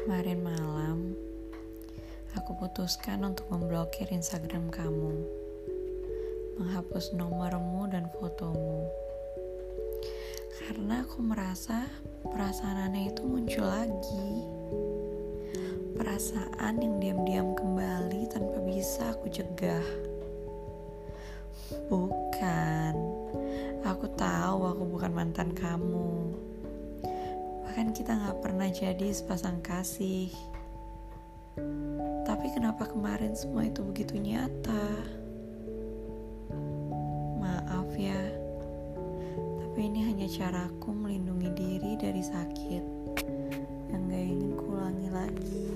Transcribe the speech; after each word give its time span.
Kemarin 0.00 0.40
malam, 0.40 1.12
aku 2.32 2.56
putuskan 2.56 3.20
untuk 3.20 3.44
memblokir 3.52 4.08
Instagram 4.08 4.72
kamu, 4.72 5.12
menghapus 6.56 7.12
nomormu 7.12 7.84
dan 7.92 8.08
fotomu, 8.16 8.88
karena 10.56 11.04
aku 11.04 11.20
merasa 11.20 11.84
perasaan 12.24 12.88
aneh 12.88 13.12
itu 13.12 13.20
muncul 13.28 13.68
lagi. 13.68 14.48
Perasaan 16.00 16.80
yang 16.80 16.96
diam-diam 16.96 17.52
kembali 17.52 18.24
tanpa 18.32 18.56
bisa 18.64 19.12
aku 19.12 19.28
cegah. 19.28 19.84
Bukan, 21.92 22.94
aku 23.84 24.08
tahu 24.16 24.60
aku 24.64 24.82
bukan 24.96 25.12
mantan 25.12 25.52
kamu. 25.52 26.29
Bahkan 27.70 27.94
kita 27.94 28.18
gak 28.18 28.42
pernah 28.42 28.66
jadi 28.66 29.14
sepasang 29.14 29.62
kasih. 29.62 30.26
Tapi 32.26 32.46
kenapa 32.50 32.90
kemarin 32.90 33.38
semua 33.38 33.62
itu 33.62 33.86
begitu 33.86 34.18
nyata? 34.18 34.90
Maaf 37.38 37.94
ya, 37.94 38.18
tapi 39.62 39.86
ini 39.86 40.02
hanya 40.02 40.26
caraku 40.26 40.90
melindungi 40.90 41.46
diri 41.54 41.94
dari 41.94 42.18
sakit 42.18 42.84
yang 43.94 44.02
gak 44.02 44.18
ingin 44.18 44.52
kulangi 44.58 45.08
lagi. 45.14 45.70